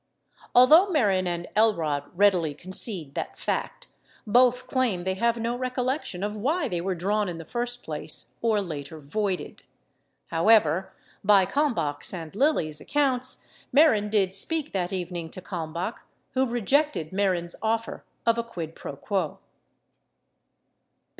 [0.55, 3.87] Although Mehren and Elrod readily concede that fact,
[4.25, 8.33] both claim they have no recollection of why they were drawn in the first place
[8.41, 9.59] or later voided.
[10.29, 10.93] 40 However,
[11.23, 16.47] by Kalm bach's and Lilly's accounts, Mehren did speak that evening to Kalm bach who
[16.47, 19.37] rejected Mehren's offer of a quid pro quo.